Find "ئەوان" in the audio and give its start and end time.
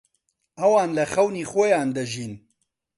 0.59-0.89